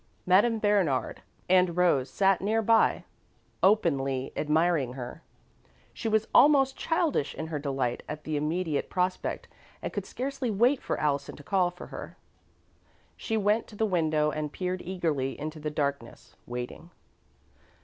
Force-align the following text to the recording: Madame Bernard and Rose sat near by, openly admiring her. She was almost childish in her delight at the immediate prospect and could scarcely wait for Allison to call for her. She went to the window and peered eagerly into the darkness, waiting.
Madame 0.25 0.57
Bernard 0.57 1.21
and 1.47 1.77
Rose 1.77 2.09
sat 2.09 2.41
near 2.41 2.63
by, 2.63 3.03
openly 3.61 4.33
admiring 4.35 4.93
her. 4.93 5.21
She 5.93 6.07
was 6.09 6.27
almost 6.33 6.75
childish 6.75 7.35
in 7.35 7.45
her 7.49 7.59
delight 7.59 8.01
at 8.09 8.23
the 8.23 8.35
immediate 8.35 8.89
prospect 8.89 9.47
and 9.79 9.93
could 9.93 10.07
scarcely 10.07 10.49
wait 10.49 10.81
for 10.81 10.99
Allison 10.99 11.35
to 11.35 11.43
call 11.43 11.69
for 11.69 11.85
her. 11.93 12.17
She 13.15 13.37
went 13.37 13.67
to 13.67 13.75
the 13.75 13.85
window 13.85 14.31
and 14.31 14.51
peered 14.51 14.81
eagerly 14.81 15.39
into 15.39 15.59
the 15.59 15.69
darkness, 15.69 16.35
waiting. 16.47 16.89